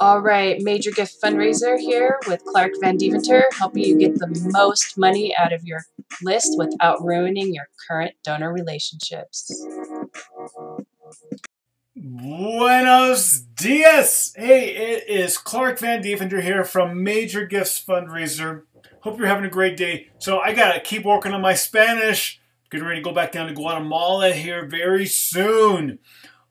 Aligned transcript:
All 0.00 0.20
right, 0.20 0.60
Major 0.62 0.90
Gift 0.90 1.20
Fundraiser 1.20 1.78
here 1.78 2.18
with 2.28 2.44
Clark 2.44 2.72
Van 2.80 2.96
Deventer, 2.96 3.44
helping 3.52 3.84
you 3.84 3.98
get 3.98 4.14
the 4.14 4.28
most 4.52 4.96
money 4.96 5.34
out 5.36 5.52
of 5.52 5.64
your 5.64 5.80
list 6.22 6.56
without 6.56 7.02
ruining 7.02 7.52
your 7.52 7.68
current 7.88 8.14
donor 8.22 8.52
relationships. 8.52 9.66
Buenos 11.96 13.40
dias! 13.40 14.32
Hey, 14.36 14.68
it 14.68 15.08
is 15.08 15.36
Clark 15.36 15.80
Van 15.80 16.00
Deventer 16.00 16.40
here 16.40 16.64
from 16.64 17.02
Major 17.02 17.44
Gifts 17.44 17.84
Fundraiser. 17.84 18.62
Hope 19.00 19.18
you're 19.18 19.26
having 19.26 19.44
a 19.44 19.50
great 19.50 19.76
day. 19.76 20.08
So 20.18 20.38
I 20.38 20.54
gotta 20.54 20.78
keep 20.78 21.04
working 21.04 21.32
on 21.32 21.40
my 21.40 21.54
Spanish. 21.54 22.40
Getting 22.70 22.86
ready 22.86 23.00
to 23.00 23.04
go 23.04 23.12
back 23.12 23.32
down 23.32 23.48
to 23.48 23.54
Guatemala 23.54 24.32
here 24.32 24.64
very 24.66 25.06
soon. 25.06 25.98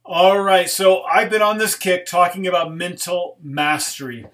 All 0.09 0.39
right, 0.39 0.69
so 0.69 1.01
I've 1.01 1.29
been 1.29 1.41
on 1.41 1.57
this 1.57 1.75
kick 1.75 2.05
talking 2.05 2.47
about 2.47 2.73
mental 2.73 3.37
mastery. 3.43 4.25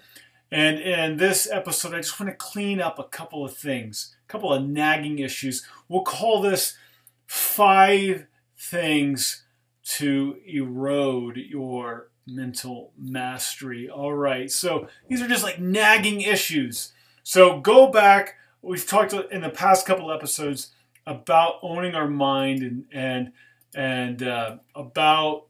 And 0.52 0.80
in 0.80 1.18
this 1.18 1.50
episode, 1.52 1.96
I 1.96 1.98
just 1.98 2.20
want 2.20 2.30
to 2.30 2.36
clean 2.36 2.80
up 2.80 3.00
a 3.00 3.06
couple 3.06 3.44
of 3.44 3.58
things, 3.58 4.16
a 4.24 4.32
couple 4.32 4.54
of 4.54 4.64
nagging 4.64 5.18
issues. 5.18 5.66
We'll 5.90 6.04
call 6.04 6.44
this 6.44 6.78
five 7.26 8.28
things 8.56 9.46
to 9.96 10.38
erode 10.46 11.38
your 11.38 12.12
mental 12.28 12.92
mastery. 12.96 13.90
All 13.90 14.14
right, 14.14 14.52
so 14.52 14.88
these 15.08 15.24
are 15.24 15.28
just 15.28 15.44
like 15.44 15.60
nagging 15.60 16.22
issues. 16.22 16.94
So 17.24 17.60
go 17.60 17.88
back. 17.88 18.36
We've 18.62 18.86
talked 18.86 19.14
in 19.14 19.42
the 19.42 19.50
past 19.50 19.88
couple 19.88 20.12
episodes 20.12 20.70
about 21.08 21.56
owning 21.64 21.96
our 21.96 22.08
mind 22.08 22.62
and 22.62 22.86
and 22.92 23.32
and 23.74 24.22
uh, 24.22 24.58
about 24.76 25.48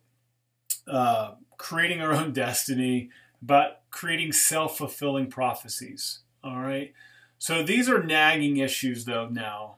uh, 0.88 1.32
creating 1.58 2.02
our 2.02 2.14
own 2.14 2.34
destiny, 2.34 3.10
about 3.42 3.90
creating 3.92 4.32
self 4.32 4.78
fulfilling 4.78 5.30
prophecies. 5.30 6.20
All 6.44 6.60
right. 6.60 6.94
So 7.38 7.62
these 7.62 7.90
are 7.90 8.02
nagging 8.02 8.58
issues, 8.58 9.06
though, 9.06 9.28
now 9.28 9.76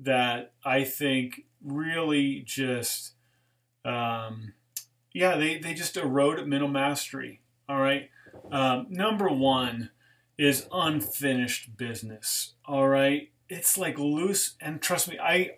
that 0.00 0.52
I 0.64 0.84
think 0.84 1.44
really 1.62 2.42
just, 2.44 3.12
um, 3.84 4.54
yeah, 5.12 5.36
they, 5.36 5.58
they 5.58 5.74
just 5.74 5.96
erode 5.96 6.46
mental 6.46 6.68
mastery. 6.68 7.40
All 7.68 7.80
right. 7.80 8.08
Um, 8.50 8.86
number 8.88 9.28
one 9.28 9.90
is 10.38 10.66
unfinished 10.72 11.76
business. 11.76 12.54
All 12.64 12.88
right. 12.88 13.30
It's 13.48 13.76
like 13.76 13.98
loose, 13.98 14.54
and 14.60 14.80
trust 14.80 15.10
me, 15.10 15.18
I 15.18 15.52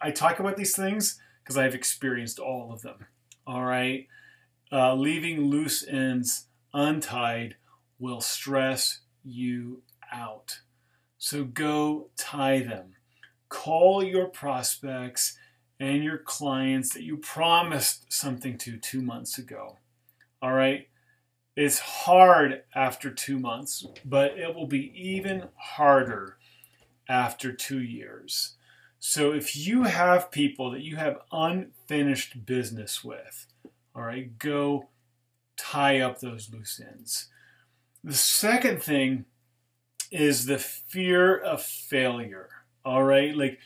I 0.00 0.10
talk 0.10 0.38
about 0.38 0.56
these 0.56 0.76
things 0.76 1.18
because 1.42 1.56
I've 1.56 1.74
experienced 1.74 2.38
all 2.38 2.72
of 2.72 2.82
them. 2.82 3.06
All 3.46 3.64
right 3.64 4.08
uh, 4.74 4.94
leaving 4.94 5.42
loose 5.42 5.86
ends 5.86 6.46
untied 6.72 7.54
will 8.00 8.20
stress 8.20 9.00
you 9.22 9.82
out. 10.12 10.58
So 11.16 11.44
go 11.44 12.08
tie 12.16 12.60
them. 12.60 12.94
Call 13.48 14.02
your 14.02 14.26
prospects 14.26 15.38
and 15.78 16.02
your 16.02 16.18
clients 16.18 16.92
that 16.94 17.04
you 17.04 17.16
promised 17.16 18.12
something 18.12 18.58
to 18.58 18.76
two 18.76 19.00
months 19.00 19.38
ago. 19.38 19.78
All 20.42 20.52
right? 20.52 20.88
It's 21.56 21.78
hard 21.78 22.64
after 22.74 23.10
two 23.10 23.38
months, 23.38 23.86
but 24.04 24.36
it 24.36 24.56
will 24.56 24.66
be 24.66 24.92
even 24.96 25.44
harder 25.54 26.36
after 27.08 27.52
two 27.52 27.80
years. 27.80 28.56
So 29.06 29.34
if 29.34 29.54
you 29.54 29.82
have 29.82 30.30
people 30.30 30.70
that 30.70 30.80
you 30.80 30.96
have 30.96 31.20
unfinished 31.30 32.46
business 32.46 33.04
with, 33.04 33.46
all 33.94 34.00
right, 34.00 34.38
go 34.38 34.88
tie 35.58 36.00
up 36.00 36.20
those 36.20 36.50
loose 36.50 36.80
ends. 36.80 37.28
The 38.02 38.14
second 38.14 38.82
thing 38.82 39.26
is 40.10 40.46
the 40.46 40.56
fear 40.56 41.36
of 41.36 41.62
failure. 41.62 42.48
All 42.82 43.02
right, 43.02 43.36
like 43.36 43.58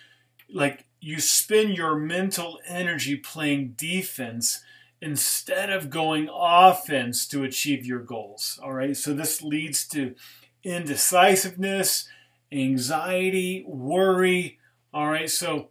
like 0.53 0.87
you 1.00 1.21
spend 1.21 1.77
your 1.77 1.94
mental 1.94 2.59
energy 2.66 3.15
playing 3.15 3.75
defense 3.77 4.65
instead 5.00 5.71
of 5.71 5.88
going 5.88 6.28
offense 6.34 7.28
to 7.28 7.44
achieve 7.44 7.87
your 7.87 8.00
goals. 8.00 8.59
All 8.60 8.72
right, 8.72 8.97
so 8.97 9.15
this 9.15 9.41
leads 9.41 9.87
to 9.91 10.16
indecisiveness, 10.65 12.09
anxiety, 12.50 13.65
worry. 13.69 14.57
All 14.93 15.09
right, 15.09 15.28
so 15.31 15.69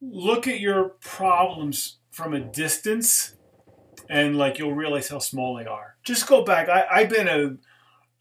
look 0.00 0.48
at 0.48 0.60
your 0.60 0.90
problems 1.00 1.98
from 2.10 2.34
a 2.34 2.40
distance 2.40 3.34
and 4.08 4.36
like 4.36 4.58
you'll 4.58 4.74
realize 4.74 5.08
how 5.08 5.18
small 5.18 5.56
they 5.56 5.66
are. 5.66 5.96
Just 6.02 6.26
go 6.26 6.42
back. 6.42 6.68
I, 6.68 6.86
I've 6.90 7.08
been 7.08 7.28
a 7.28 7.56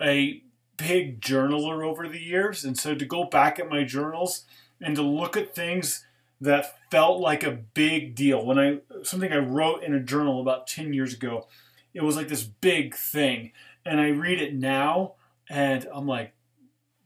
a 0.03 0.43
big 0.77 1.21
journaler 1.21 1.83
over 1.83 2.07
the 2.07 2.21
years, 2.21 2.63
and 2.63 2.77
so 2.77 2.93
to 2.93 3.05
go 3.05 3.23
back 3.23 3.59
at 3.59 3.69
my 3.69 3.83
journals 3.83 4.45
and 4.79 4.95
to 4.95 5.01
look 5.01 5.35
at 5.35 5.55
things 5.55 6.05
that 6.39 6.75
felt 6.91 7.19
like 7.19 7.43
a 7.43 7.51
big 7.51 8.13
deal 8.13 8.45
when 8.45 8.59
I 8.59 8.79
something 9.03 9.31
I 9.31 9.37
wrote 9.37 9.83
in 9.83 9.93
a 9.93 9.99
journal 9.99 10.41
about 10.41 10.67
10 10.67 10.93
years 10.93 11.13
ago, 11.13 11.47
it 11.93 12.03
was 12.03 12.15
like 12.15 12.27
this 12.27 12.43
big 12.43 12.95
thing. 12.95 13.51
And 13.85 13.99
I 13.99 14.09
read 14.09 14.41
it 14.41 14.53
now 14.53 15.13
and 15.49 15.87
I'm 15.91 16.07
like, 16.07 16.33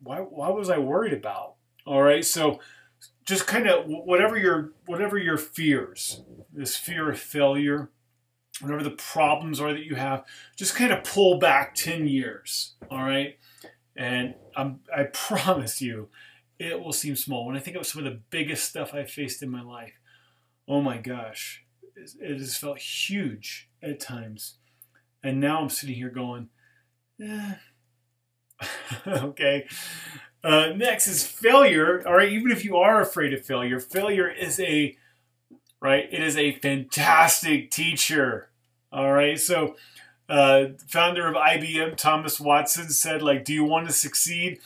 why 0.03 0.17
why 0.17 0.49
was 0.49 0.69
I 0.69 0.79
worried 0.79 1.13
about? 1.13 1.55
All 1.85 2.01
right, 2.01 2.25
so 2.25 2.59
just 3.25 3.47
kind 3.47 3.67
of 3.67 3.85
whatever 3.85 4.37
your 4.37 4.71
whatever 4.85 5.17
your 5.17 5.37
fears, 5.37 6.21
this 6.51 6.75
fear 6.75 7.09
of 7.11 7.19
failure, 7.19 7.89
whatever 8.61 8.83
the 8.83 8.91
problems 8.91 9.59
are 9.59 9.73
that 9.73 9.85
you 9.85 9.95
have, 9.95 10.25
just 10.55 10.75
kind 10.75 10.91
of 10.91 11.03
pull 11.03 11.37
back 11.37 11.75
10 11.75 12.07
years, 12.07 12.75
all 12.89 13.03
right? 13.03 13.37
And 13.95 14.35
I'm, 14.55 14.79
I 14.95 15.03
promise 15.13 15.81
you, 15.81 16.09
it 16.59 16.79
will 16.79 16.93
seem 16.93 17.15
small. 17.15 17.47
When 17.47 17.55
I 17.55 17.59
think 17.59 17.75
of 17.75 17.87
some 17.87 18.05
of 18.05 18.11
the 18.11 18.19
biggest 18.29 18.65
stuff 18.65 18.93
I've 18.93 19.09
faced 19.09 19.41
in 19.41 19.49
my 19.49 19.61
life, 19.61 19.93
oh 20.67 20.81
my 20.81 20.97
gosh, 20.97 21.63
it 21.95 22.39
has 22.39 22.57
felt 22.57 22.79
huge 22.79 23.69
at 23.81 23.99
times. 23.99 24.57
And 25.23 25.39
now 25.39 25.61
I'm 25.61 25.69
sitting 25.69 25.95
here 25.95 26.09
going, 26.09 26.49
eh. 27.21 27.55
okay. 29.07 29.67
Uh, 30.43 30.69
next 30.75 31.07
is 31.07 31.25
failure. 31.25 32.05
All 32.07 32.15
right, 32.15 32.31
even 32.31 32.51
if 32.51 32.65
you 32.65 32.77
are 32.77 33.01
afraid 33.01 33.33
of 33.33 33.45
failure, 33.45 33.79
failure 33.79 34.29
is 34.29 34.59
a 34.59 34.97
right. 35.79 36.07
It 36.11 36.23
is 36.23 36.37
a 36.37 36.53
fantastic 36.53 37.71
teacher. 37.71 38.49
All 38.91 39.11
right. 39.11 39.39
So, 39.39 39.75
uh, 40.27 40.67
founder 40.87 41.27
of 41.27 41.35
IBM, 41.35 41.95
Thomas 41.97 42.39
Watson, 42.39 42.89
said, 42.89 43.21
like, 43.21 43.45
do 43.45 43.53
you 43.53 43.63
want 43.63 43.87
to 43.87 43.93
succeed? 43.93 44.59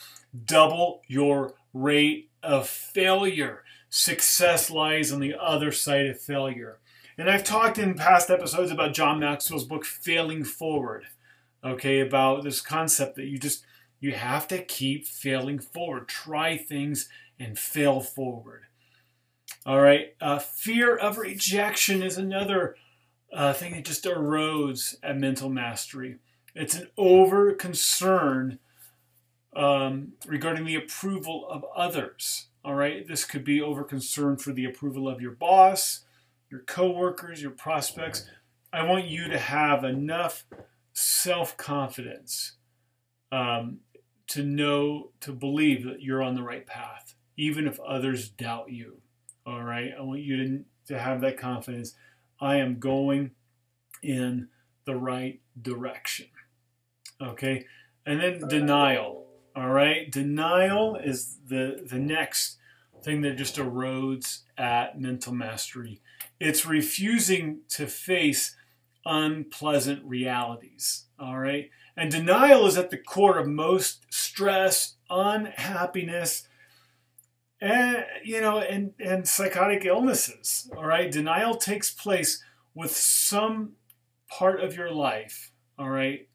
Double 0.44 1.02
your 1.06 1.54
rate 1.72 2.30
of 2.42 2.68
failure. 2.68 3.62
Success 3.88 4.70
lies 4.70 5.12
on 5.12 5.20
the 5.20 5.34
other 5.40 5.72
side 5.72 6.06
of 6.06 6.20
failure. 6.20 6.78
And 7.18 7.30
I've 7.30 7.44
talked 7.44 7.78
in 7.78 7.94
past 7.94 8.30
episodes 8.30 8.70
about 8.70 8.94
John 8.94 9.18
Maxwell's 9.18 9.64
book, 9.64 9.84
Failing 9.84 10.44
Forward. 10.44 11.04
Okay, 11.64 12.00
about 12.00 12.44
this 12.44 12.60
concept 12.60 13.16
that 13.16 13.26
you 13.26 13.38
just 13.38 13.64
you 14.00 14.12
have 14.12 14.46
to 14.48 14.62
keep 14.62 15.06
failing 15.06 15.58
forward. 15.58 16.08
Try 16.08 16.56
things 16.56 17.08
and 17.38 17.58
fail 17.58 18.00
forward. 18.00 18.62
All 19.64 19.80
right. 19.80 20.14
Uh, 20.20 20.38
fear 20.38 20.96
of 20.96 21.18
rejection 21.18 22.02
is 22.02 22.18
another 22.18 22.76
uh, 23.32 23.52
thing 23.52 23.72
that 23.72 23.84
just 23.84 24.04
erodes 24.04 24.96
at 25.02 25.18
mental 25.18 25.48
mastery. 25.48 26.16
It's 26.54 26.74
an 26.74 26.88
over 26.96 27.52
concern 27.52 28.58
um, 29.54 30.12
regarding 30.26 30.64
the 30.64 30.76
approval 30.76 31.46
of 31.48 31.64
others. 31.74 32.46
All 32.64 32.74
right, 32.74 33.06
this 33.06 33.24
could 33.24 33.44
be 33.44 33.60
over 33.60 33.84
concern 33.84 34.36
for 34.36 34.52
the 34.52 34.64
approval 34.64 35.08
of 35.08 35.20
your 35.20 35.32
boss, 35.32 36.00
your 36.50 36.60
coworkers, 36.60 37.40
your 37.40 37.52
prospects. 37.52 38.28
I 38.72 38.82
want 38.82 39.06
you 39.06 39.28
to 39.28 39.38
have 39.38 39.84
enough 39.84 40.44
self 40.92 41.56
confidence 41.56 42.52
um, 43.30 43.78
to 44.28 44.42
know, 44.42 45.10
to 45.20 45.32
believe 45.32 45.84
that 45.84 46.02
you're 46.02 46.22
on 46.22 46.34
the 46.34 46.42
right 46.42 46.66
path, 46.66 47.14
even 47.36 47.66
if 47.66 47.78
others 47.80 48.28
doubt 48.28 48.70
you. 48.70 48.98
All 49.46 49.62
right, 49.62 49.92
I 49.96 50.02
want 50.02 50.20
you 50.20 50.36
to, 50.36 50.64
to 50.88 50.98
have 50.98 51.20
that 51.20 51.38
confidence 51.38 51.94
I 52.40 52.56
am 52.56 52.78
going 52.78 53.30
in 54.02 54.48
the 54.84 54.96
right 54.96 55.40
direction. 55.60 56.26
Okay? 57.20 57.64
And 58.04 58.20
then 58.20 58.48
denial. 58.48 59.26
All 59.54 59.70
right? 59.70 60.10
Denial 60.10 60.96
is 60.96 61.38
the 61.46 61.86
the 61.88 61.98
next 61.98 62.58
thing 63.02 63.22
that 63.22 63.36
just 63.36 63.56
erodes 63.56 64.42
at 64.58 65.00
mental 65.00 65.32
mastery. 65.32 66.00
It's 66.40 66.66
refusing 66.66 67.60
to 67.70 67.86
face 67.86 68.56
unpleasant 69.04 70.04
realities. 70.04 71.06
All 71.18 71.38
right? 71.38 71.70
And 71.96 72.10
denial 72.10 72.66
is 72.66 72.76
at 72.76 72.90
the 72.90 72.98
core 72.98 73.38
of 73.38 73.48
most 73.48 74.04
stress, 74.12 74.96
unhappiness, 75.08 76.46
and 77.60 78.04
you 78.22 78.40
know 78.40 78.58
and 78.58 78.92
and 79.00 79.26
psychotic 79.26 79.86
illnesses 79.86 80.70
all 80.76 80.84
right 80.84 81.10
denial 81.10 81.56
takes 81.56 81.90
place 81.90 82.44
with 82.74 82.94
some 82.94 83.72
part 84.28 84.62
of 84.62 84.76
your 84.76 84.90
life 84.90 85.52
all 85.78 85.88
right 85.88 86.28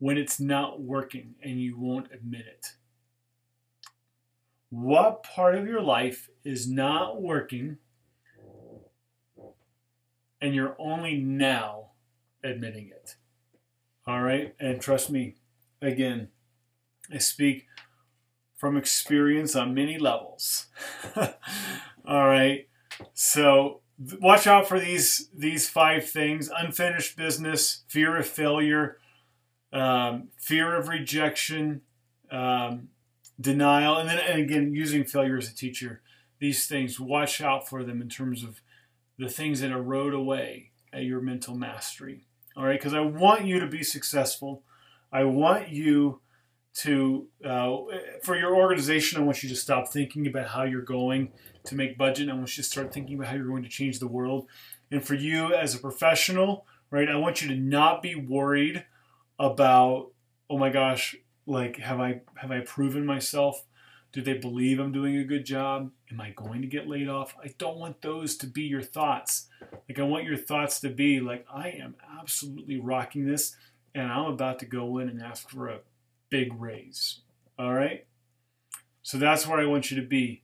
when 0.00 0.16
it's 0.16 0.40
not 0.40 0.80
working 0.80 1.34
and 1.42 1.60
you 1.60 1.78
won't 1.78 2.10
admit 2.12 2.46
it? 2.46 2.74
What 4.70 5.22
part 5.22 5.54
of 5.54 5.66
your 5.66 5.82
life 5.82 6.30
is 6.42 6.68
not 6.68 7.20
working 7.20 7.76
and 10.40 10.54
you're 10.54 10.74
only 10.78 11.18
now 11.18 11.90
admitting 12.42 12.88
it? 12.88 13.16
All 14.06 14.22
right. 14.22 14.54
And 14.58 14.80
trust 14.80 15.10
me, 15.10 15.36
again, 15.82 16.28
I 17.12 17.18
speak 17.18 17.66
from 18.56 18.76
experience 18.76 19.56
on 19.56 19.74
many 19.74 19.98
levels. 19.98 20.66
All 21.16 22.26
right. 22.26 22.68
So 23.14 23.80
watch 24.20 24.46
out 24.46 24.68
for 24.68 24.78
these 24.78 25.28
these 25.34 25.68
five 25.68 26.08
things: 26.08 26.50
unfinished 26.54 27.16
business, 27.16 27.84
fear 27.88 28.16
of 28.16 28.26
failure, 28.26 28.98
um, 29.72 30.28
fear 30.38 30.76
of 30.76 30.88
rejection, 30.88 31.82
um, 32.30 32.88
denial, 33.40 33.96
and 33.96 34.08
then 34.08 34.18
and 34.18 34.40
again 34.40 34.74
using 34.74 35.04
failure 35.04 35.38
as 35.38 35.50
a 35.50 35.54
teacher. 35.54 36.02
These 36.38 36.66
things, 36.66 36.98
watch 36.98 37.40
out 37.40 37.68
for 37.68 37.84
them 37.84 38.00
in 38.00 38.08
terms 38.08 38.42
of 38.42 38.60
the 39.18 39.28
things 39.28 39.60
that 39.60 39.70
erode 39.70 40.14
away 40.14 40.70
at 40.92 41.04
your 41.04 41.20
mental 41.20 41.54
mastery. 41.54 42.24
All 42.56 42.64
right, 42.64 42.78
because 42.78 42.94
I 42.94 43.00
want 43.00 43.44
you 43.44 43.60
to 43.60 43.66
be 43.66 43.82
successful. 43.82 44.62
I 45.12 45.24
want 45.24 45.70
you 45.70 46.20
to 46.72 47.26
uh, 47.44 47.76
for 48.22 48.36
your 48.36 48.54
organization. 48.54 49.20
I 49.20 49.24
want 49.24 49.42
you 49.42 49.48
to 49.48 49.56
stop 49.56 49.88
thinking 49.88 50.26
about 50.26 50.48
how 50.48 50.64
you're 50.64 50.82
going 50.82 51.32
to 51.64 51.74
make 51.74 51.98
budget. 51.98 52.28
I 52.28 52.34
want 52.34 52.56
you 52.56 52.62
to 52.62 52.68
start 52.68 52.92
thinking 52.92 53.16
about 53.16 53.28
how 53.28 53.36
you're 53.36 53.46
going 53.46 53.62
to 53.62 53.68
change 53.68 53.98
the 53.98 54.08
world. 54.08 54.46
And 54.90 55.04
for 55.04 55.14
you 55.14 55.54
as 55.54 55.74
a 55.74 55.78
professional, 55.78 56.66
right, 56.90 57.08
I 57.08 57.16
want 57.16 57.42
you 57.42 57.48
to 57.48 57.56
not 57.56 58.02
be 58.02 58.14
worried 58.14 58.84
about, 59.38 60.10
oh 60.48 60.58
my 60.58 60.70
gosh, 60.70 61.16
like 61.46 61.78
have 61.78 62.00
I 62.00 62.22
have 62.36 62.50
I 62.50 62.60
proven 62.60 63.06
myself? 63.06 63.64
Do 64.12 64.22
they 64.22 64.34
believe 64.34 64.80
I'm 64.80 64.92
doing 64.92 65.16
a 65.16 65.24
good 65.24 65.44
job? 65.44 65.90
Am 66.10 66.20
I 66.20 66.30
going 66.30 66.62
to 66.62 66.66
get 66.66 66.88
laid 66.88 67.08
off? 67.08 67.36
I 67.42 67.54
don't 67.58 67.78
want 67.78 68.02
those 68.02 68.36
to 68.38 68.46
be 68.46 68.62
your 68.62 68.82
thoughts. 68.82 69.46
Like 69.88 69.98
I 69.98 70.02
want 70.02 70.24
your 70.24 70.36
thoughts 70.36 70.80
to 70.80 70.88
be 70.88 71.20
like 71.20 71.46
I 71.52 71.68
am 71.68 71.94
absolutely 72.18 72.80
rocking 72.80 73.26
this 73.26 73.56
and 73.94 74.10
I'm 74.10 74.26
about 74.26 74.58
to 74.60 74.66
go 74.66 74.98
in 74.98 75.08
and 75.08 75.22
ask 75.22 75.48
for 75.48 75.68
a 75.68 75.78
big 76.28 76.60
raise. 76.60 77.20
All 77.58 77.72
right? 77.72 78.06
So 79.02 79.18
that's 79.18 79.46
where 79.46 79.60
I 79.60 79.66
want 79.66 79.90
you 79.90 80.00
to 80.00 80.06
be 80.06 80.42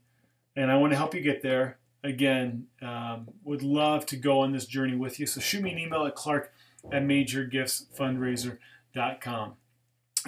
and 0.54 0.70
I 0.70 0.76
want 0.76 0.92
to 0.92 0.96
help 0.96 1.14
you 1.14 1.20
get 1.20 1.42
there. 1.42 1.78
Again, 2.04 2.66
um, 2.82 3.28
would 3.42 3.62
love 3.62 4.06
to 4.06 4.16
go 4.16 4.40
on 4.40 4.52
this 4.52 4.66
journey 4.66 4.96
with 4.96 5.18
you. 5.18 5.26
So 5.26 5.40
shoot 5.40 5.62
me 5.62 5.72
an 5.72 5.78
email 5.78 6.06
at 6.06 6.14
clark 6.14 6.52
at 6.92 7.02
majorgiftsfundraiser.com. 7.02 9.54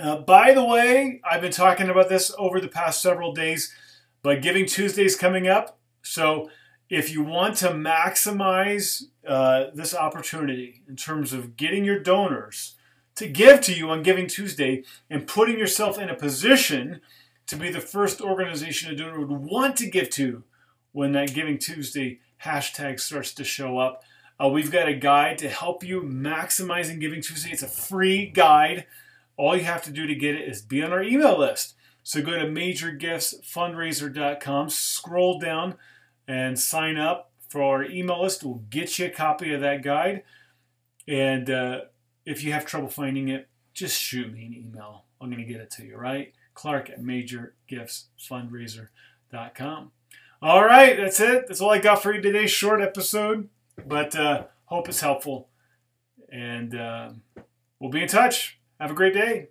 Uh, 0.00 0.17
by 0.17 0.53
the 0.53 0.65
way, 0.65 1.21
I've 1.29 1.41
been 1.41 1.53
talking 1.53 1.89
about 1.89 2.09
this 2.09 2.33
over 2.39 2.61
the 2.61 2.69
past 2.69 3.03
several 3.03 3.33
days, 3.33 3.75
but 4.23 4.43
Giving 4.43 4.67
Tuesday 4.67 5.05
is 5.05 5.17
coming 5.17 5.49
up. 5.49 5.79
So 6.03 6.50
if 6.89 7.12
you 7.12 7.23
want 7.23 7.56
to 7.56 7.71
maximize 7.71 9.05
uh, 9.27 9.67
this 9.75 9.95
opportunity 9.95 10.83
in 10.89 10.97
terms 10.97 11.33
of 11.33 11.56
getting 11.56 11.85
your 11.85 11.99
donors 11.99 12.77
to 13.17 13.27
give 13.27 13.61
to 13.62 13.75
you 13.75 13.91
on 13.91 14.05
Giving 14.05 14.29
Tuesday 14.29 14.85
and 15.11 15.27
putting 15.27 15.59
yourself 15.59 15.99
in 15.99 16.09
a 16.09 16.15
position 16.15 17.00
to 17.49 17.56
be 17.56 17.71
the 17.71 17.81
first 17.81 18.21
organization 18.21 18.93
a 18.93 18.97
donor 18.97 19.21
would 19.21 19.31
want 19.31 19.77
to 19.77 19.91
give 19.91 20.11
to 20.11 20.45
when 20.93 21.12
that 21.12 21.35
Giving 21.35 21.59
Tuesday 21.59 22.21
hashtag 22.45 23.00
starts 23.00 23.35
to 23.35 23.43
show 23.43 23.79
up. 23.79 24.05
Uh, 24.41 24.49
we've 24.49 24.71
got 24.71 24.89
a 24.89 24.95
guide 24.95 25.39
to 25.39 25.49
help 25.49 25.83
you 25.83 26.03
maximizing 26.03 27.00
Giving 27.00 27.21
Tuesday. 27.21 27.50
It's 27.50 27.65
a 27.65 27.69
free 27.69 28.27
guide. 28.27 28.87
All 29.38 29.56
you 29.56 29.64
have 29.64 29.82
to 29.85 29.90
do 29.90 30.06
to 30.06 30.14
get 30.14 30.35
it 30.35 30.46
is 30.46 30.61
be 30.61 30.82
on 30.82 30.93
our 30.93 31.02
email 31.02 31.38
list. 31.38 31.73
So 32.02 32.20
go 32.20 32.32
to 32.32 32.44
majorgiftsfundraiser.com, 32.46 34.70
scroll 34.70 35.38
down, 35.38 35.76
and 36.26 36.58
sign 36.58 36.99
up 36.99 37.31
for 37.49 37.62
our 37.62 37.85
email 37.85 38.23
list. 38.23 38.43
We'll 38.43 38.64
get 38.69 38.99
you 38.99 39.06
a 39.06 39.11
copy 39.11 39.55
of 39.55 39.61
that 39.61 39.82
guide. 39.82 40.25
And 41.06 41.49
uh, 41.49 41.82
if 42.26 42.43
you 42.43 42.50
have 42.52 42.67
trouble 42.67 42.88
finding 42.88 43.29
it, 43.29 43.46
just 43.73 43.96
shoot 44.00 44.32
me 44.32 44.44
an 44.44 44.55
email. 44.55 45.05
I'm 45.20 45.31
going 45.31 45.44
to 45.44 45.50
get 45.50 45.61
it 45.61 45.70
to 45.73 45.85
you, 45.85 45.96
right? 45.96 46.32
Clark 46.55 46.90
at 46.90 47.00
majorgiftsfundraiser.com. 47.00 49.93
All 50.40 50.64
right, 50.64 50.96
that's 50.96 51.19
it. 51.20 51.46
That's 51.46 51.61
all 51.61 51.70
I 51.70 51.79
got 51.79 52.02
for 52.02 52.14
you 52.14 52.20
today. 52.20 52.46
Short 52.46 52.81
episode, 52.81 53.49
but 53.87 54.17
uh, 54.17 54.44
hope 54.67 54.88
it's 54.88 55.00
helpful. 55.00 55.49
And 56.31 56.75
uh, 56.75 57.11
we'll 57.79 57.90
be 57.90 58.02
in 58.02 58.08
touch. 58.08 58.57
Have 58.80 58.92
a 58.92 58.94
great 58.94 59.12
day. 59.12 59.48